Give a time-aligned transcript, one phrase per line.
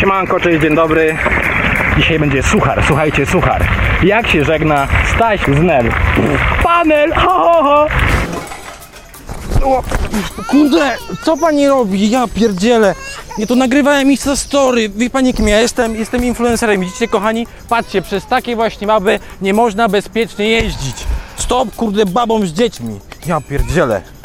[0.00, 1.16] Siemanko, cześć, dzień dobry.
[1.96, 3.64] Dzisiaj będzie suchar, słuchajcie, suchar.
[4.02, 5.92] Jak się żegna Staś z Nel?
[6.62, 7.86] Panel, ho, ho, ho.
[9.64, 9.82] O,
[10.48, 12.10] kurde, co pani robi?
[12.10, 12.94] Ja pierdzielę.
[13.38, 14.88] Nie, to nagrywałem Insta Story.
[14.88, 15.94] Wie pani kim ja jestem?
[15.96, 16.80] Jestem influencerem.
[16.80, 17.46] Widzicie, kochani?
[17.68, 20.96] Patrzcie, przez takie właśnie mapy nie można bezpiecznie jeździć.
[21.36, 23.00] Stop, kurde, babom z dziećmi.
[23.26, 24.17] Ja pierdzielę.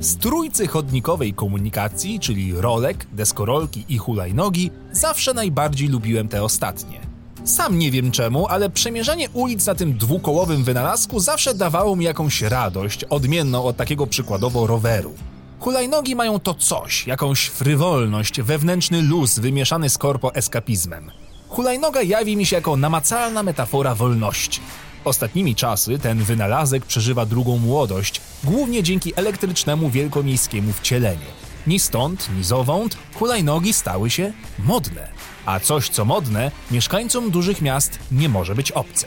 [0.00, 7.00] Z trójcy chodnikowej komunikacji, czyli rolek, deskorolki i hulajnogi, zawsze najbardziej lubiłem te ostatnie.
[7.44, 12.42] Sam nie wiem czemu, ale przemierzanie ulic na tym dwukołowym wynalazku zawsze dawało mi jakąś
[12.42, 15.14] radość, odmienną od takiego przykładowo roweru.
[15.58, 21.10] Hulajnogi mają to coś, jakąś frywolność, wewnętrzny luz wymieszany z korpo-eskapizmem.
[21.48, 24.60] Hulajnoga jawi mi się jako namacalna metafora wolności.
[25.04, 31.26] Ostatnimi czasy ten wynalazek przeżywa drugą młodość, głównie dzięki elektrycznemu wielkomiejskiemu wcieleniu.
[31.66, 35.08] Ni stąd, ni zowąd hulajnogi stały się modne.
[35.46, 39.06] A coś co modne, mieszkańcom dużych miast nie może być obce.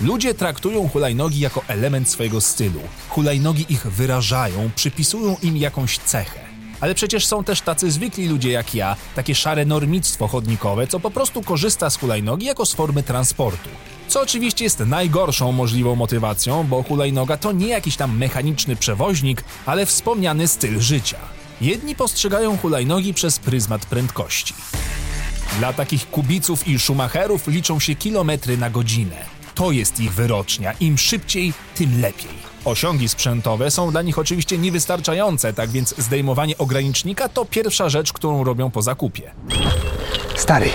[0.00, 2.80] Ludzie traktują hulajnogi jako element swojego stylu.
[3.08, 6.40] Hulajnogi ich wyrażają, przypisują im jakąś cechę.
[6.80, 11.10] Ale przecież są też tacy zwykli ludzie jak ja, takie szare normictwo chodnikowe, co po
[11.10, 13.68] prostu korzysta z hulajnogi jako z formy transportu.
[14.10, 19.86] Co oczywiście jest najgorszą możliwą motywacją, bo hulajnoga to nie jakiś tam mechaniczny przewoźnik, ale
[19.86, 21.18] wspomniany styl życia.
[21.60, 24.54] Jedni postrzegają hulajnogi przez pryzmat prędkości.
[25.58, 29.16] Dla takich kubiców i szumacherów liczą się kilometry na godzinę.
[29.54, 30.72] To jest ich wyrocznia.
[30.72, 32.50] Im szybciej, tym lepiej.
[32.64, 38.44] Osiągi sprzętowe są dla nich oczywiście niewystarczające, tak więc zdejmowanie ogranicznika to pierwsza rzecz, którą
[38.44, 39.30] robią po zakupie.
[40.36, 40.70] Stary,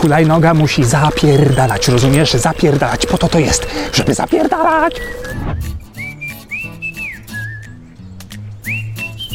[0.00, 2.32] hulajnoga musi zapierdalać, rozumiesz?
[2.32, 4.94] Zapierdalać, po to to jest, żeby zapierdalać!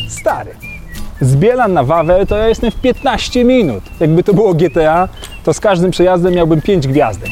[0.10, 0.56] Stary,
[1.22, 3.84] z Bielan na Wawel to ja jestem w 15 minut.
[4.00, 5.10] Jakby to było GTA,
[5.44, 7.30] to z każdym przejazdem miałbym 5 gwiazdek.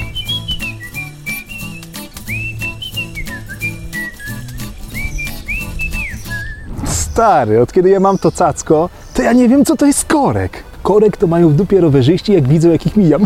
[6.86, 10.73] Stary, od kiedy ja mam to cacko, to ja nie wiem co to jest korek.
[10.84, 13.26] Korek to mają w dupie rowerzyści, jak widzą jakich mijam.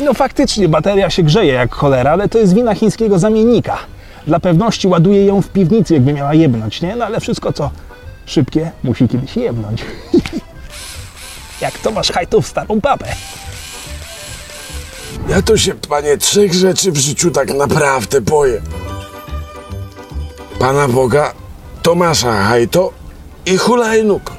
[0.00, 3.78] No faktycznie, bateria się grzeje jak cholera, ale to jest wina chińskiego zamiennika.
[4.26, 6.96] Dla pewności ładuję ją w piwnicy, jakby miała jebnąć, nie?
[6.96, 7.70] No ale wszystko co
[8.26, 9.84] szybkie musi kiedyś jebnąć.
[11.60, 13.06] jak to masz hajtów starą papę.
[15.28, 18.62] Ja to się, panie, trzech rzeczy w życiu tak naprawdę boję.
[20.58, 21.32] Pana Boga,
[21.82, 23.03] Tomasza Hajto
[23.46, 24.32] i hulajnóg.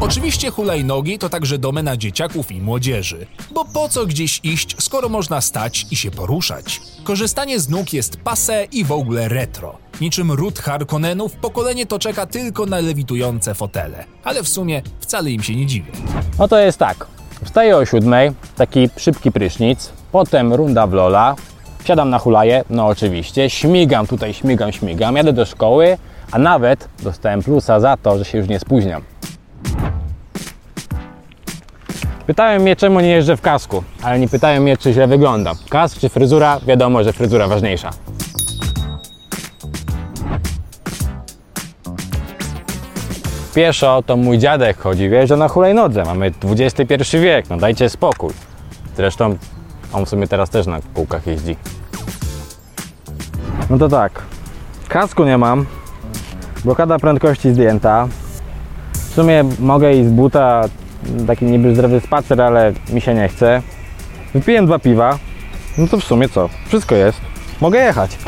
[0.00, 3.26] Oczywiście hulajnogi to także domena dzieciaków i młodzieży.
[3.50, 6.80] Bo po co gdzieś iść, skoro można stać i się poruszać?
[7.04, 9.78] Korzystanie z nóg jest pase i w ogóle retro.
[10.00, 14.04] Niczym ród Harkonnenów, pokolenie to czeka tylko na lewitujące fotele.
[14.24, 15.92] Ale w sumie wcale im się nie dziwię.
[16.38, 17.06] No to jest tak.
[17.44, 21.36] Wstaję o siódmej, taki szybki prysznic, potem runda w lola,
[21.84, 25.98] wsiadam na hulaję, no oczywiście, śmigam tutaj, śmigam, śmigam, jadę do szkoły,
[26.32, 29.02] a nawet dostałem plusa za to, że się już nie spóźniam.
[32.26, 35.56] Pytałem mnie, czemu nie jeżdżę w kasku, ale nie pytają mnie, czy źle wyglądam.
[35.70, 36.60] Kask czy fryzura?
[36.66, 37.90] Wiadomo, że fryzura ważniejsza.
[43.54, 46.04] Pieszo to mój dziadek chodzi, wjeżdża na hulajnodze.
[46.04, 48.32] Mamy XXI wiek, no dajcie spokój.
[48.96, 49.36] Zresztą
[49.92, 51.56] on w sumie teraz też na kółkach jeździ.
[53.70, 54.22] No to tak,
[54.88, 55.66] kasku nie mam,
[56.64, 58.08] blokada prędkości zdjęta.
[58.92, 60.62] W sumie mogę iść z buta,
[61.26, 63.62] taki niby zdrowy spacer, ale mi się nie chce.
[64.34, 65.18] Wypiłem dwa piwa,
[65.78, 67.20] no to w sumie co, wszystko jest.
[67.60, 68.18] Mogę jechać.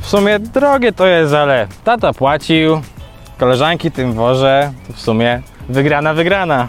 [0.00, 2.80] W sumie drogie to jest, ale tata płacił,
[3.38, 6.68] koleżanki tym wożę, to w sumie wygrana, wygrana.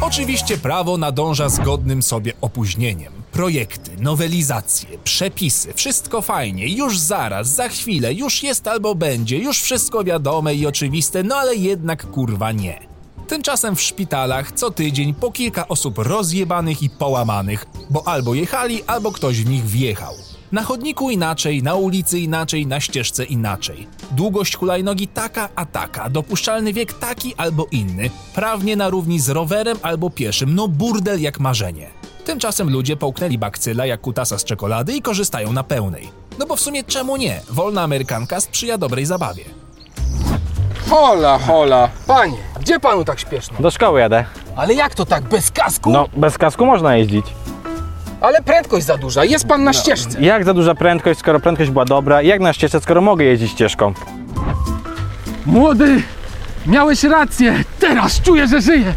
[0.00, 3.21] Oczywiście prawo nadąża zgodnym sobie opóźnieniem.
[3.32, 10.04] Projekty, nowelizacje, przepisy, wszystko fajnie, już zaraz, za chwilę, już jest albo będzie, już wszystko
[10.04, 12.80] wiadome i oczywiste, no ale jednak kurwa nie.
[13.28, 19.12] Tymczasem w szpitalach co tydzień po kilka osób rozjebanych i połamanych, bo albo jechali, albo
[19.12, 20.14] ktoś w nich wjechał.
[20.52, 23.86] Na chodniku inaczej, na ulicy inaczej, na ścieżce inaczej.
[24.10, 29.78] Długość hulajnogi taka a taka, dopuszczalny wiek taki albo inny, prawnie na równi z rowerem
[29.82, 32.01] albo pieszym, no burdel jak marzenie.
[32.24, 36.08] Tymczasem ludzie połknęli bakcyla jak kutasa z czekolady i korzystają na pełnej.
[36.38, 37.40] No bo w sumie czemu nie?
[37.50, 39.44] Wolna amerykanka sprzyja dobrej zabawie.
[40.90, 41.88] Hola, hola.
[42.06, 43.56] Panie, gdzie panu tak śpieszno?
[43.60, 44.24] Do szkoły jadę.
[44.56, 45.90] Ale jak to tak, bez kasku?
[45.90, 47.26] No, bez kasku można jeździć.
[48.20, 50.20] Ale prędkość za duża, jest pan na ścieżce.
[50.22, 52.22] Jak za duża prędkość, skoro prędkość była dobra?
[52.22, 53.94] Jak na ścieżce, skoro mogę jeździć ścieżką?
[55.46, 56.02] Młody,
[56.66, 58.94] miałeś rację, teraz czuję, że żyję.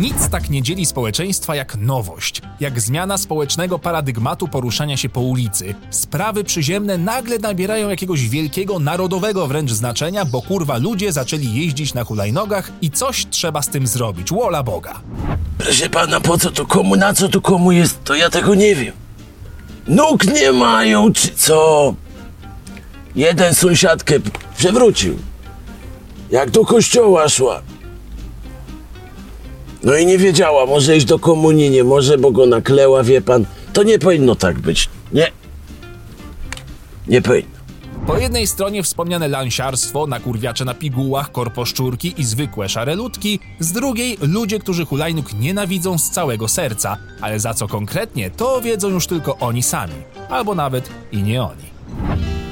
[0.00, 5.74] Nic tak nie dzieli społeczeństwa jak nowość, jak zmiana społecznego paradygmatu poruszania się po ulicy.
[5.90, 12.04] Sprawy przyziemne nagle nabierają jakiegoś wielkiego, narodowego wręcz znaczenia, bo kurwa ludzie zaczęli jeździć na
[12.04, 14.30] hulajnogach i coś trzeba z tym zrobić.
[14.30, 15.00] Wola Boga.
[15.58, 18.74] Proszę pana, po co to komu, na co to komu jest, to ja tego nie
[18.74, 18.94] wiem.
[19.88, 21.94] Nóg nie mają, czy co?
[23.16, 24.14] Jeden sąsiadkę
[24.56, 25.18] przewrócił.
[26.30, 27.62] Jak do kościoła szła.
[29.84, 33.44] No i nie wiedziała, może iść do komunii, nie może, bo go nakleła, wie pan.
[33.72, 34.88] To nie powinno tak być.
[35.12, 35.30] Nie.
[37.08, 37.54] Nie powinno.
[38.06, 44.18] Po jednej stronie wspomniane lansiarstwo, nakurwiacze na pigułach, korposzczurki i zwykłe szare ludki, z drugiej
[44.20, 49.38] ludzie, którzy hulajnóg nienawidzą z całego serca, ale za co konkretnie, to wiedzą już tylko
[49.38, 49.94] oni sami,
[50.28, 51.64] albo nawet i nie oni.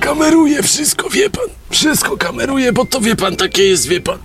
[0.00, 1.46] Kameruje wszystko, wie pan.
[1.70, 4.18] Wszystko kameruje, bo to wie pan, takie jest, wie pan.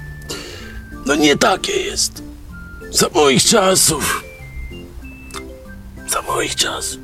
[1.06, 2.27] No nie takie jest.
[2.92, 4.24] Za moich czasów.
[6.10, 7.00] Za moich czasów.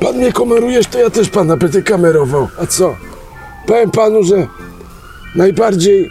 [0.00, 2.48] Pan mnie kamerujesz, to ja też pana będę kamerował.
[2.58, 2.96] A co?
[3.66, 4.46] Powiem panu, że
[5.34, 6.10] najbardziej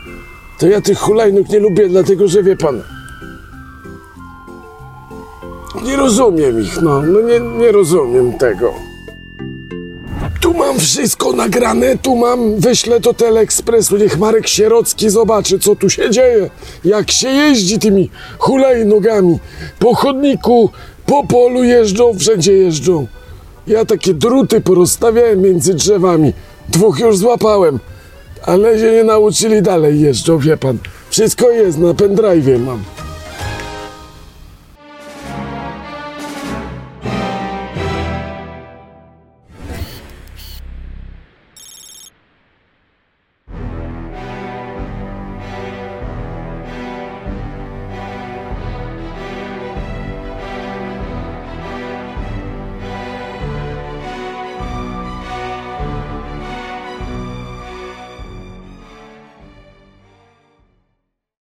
[0.60, 2.82] to ja tych hulajnóg nie lubię, dlatego że wie pan.
[5.84, 7.02] Nie rozumiem ich, no.
[7.02, 8.74] No nie, nie rozumiem tego.
[10.58, 16.10] Mam wszystko nagrane, tu mam, wyślę do Teleekspresu, niech Marek Sierocki zobaczy, co tu się
[16.10, 16.50] dzieje,
[16.86, 19.40] jak się jeździ tymi hulajnogami,
[19.80, 20.70] po chodniku,
[21.06, 23.08] po polu jeżdżą, wszędzie jeżdżą.
[23.68, 26.34] Ja takie druty porozstawiałem między drzewami,
[26.70, 27.80] dwóch już złapałem,
[28.44, 30.78] ale się nie nauczyli dalej jeżdżą, wie pan.
[31.10, 32.95] Wszystko jest, na pendrive'ie mam.